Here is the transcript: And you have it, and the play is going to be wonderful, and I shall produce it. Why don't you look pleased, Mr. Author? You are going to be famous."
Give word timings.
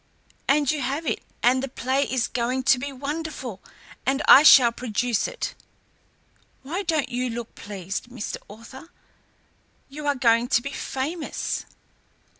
And 0.47 0.71
you 0.71 0.81
have 0.81 1.05
it, 1.05 1.21
and 1.43 1.61
the 1.61 1.67
play 1.67 2.05
is 2.05 2.27
going 2.27 2.63
to 2.63 2.79
be 2.79 2.91
wonderful, 2.91 3.61
and 4.03 4.23
I 4.27 4.41
shall 4.41 4.71
produce 4.71 5.27
it. 5.27 5.53
Why 6.63 6.81
don't 6.81 7.09
you 7.09 7.29
look 7.29 7.53
pleased, 7.53 8.05
Mr. 8.09 8.37
Author? 8.47 8.89
You 9.89 10.07
are 10.07 10.15
going 10.15 10.47
to 10.47 10.61
be 10.63 10.71
famous." 10.71 11.67